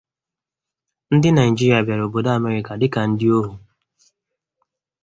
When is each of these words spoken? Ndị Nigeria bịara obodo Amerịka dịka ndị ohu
Ndị 1.13 1.29
Nigeria 1.31 1.85
bịara 1.85 2.03
obodo 2.07 2.29
Amerịka 2.37 2.71
dịka 2.79 3.01
ndị 3.09 3.27
ohu 3.37 3.53